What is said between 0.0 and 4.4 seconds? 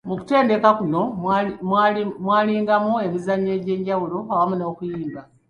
Mu kutendeka kuno mwalingamu n'emizannyo egy'enjawulo